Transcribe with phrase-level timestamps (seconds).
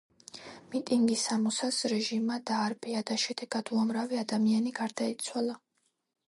[0.69, 5.61] მიტინგი სომოსას რეჟიმმა დაარბია და შედეგად უამრავი ადამიანი გარდაიცვალა.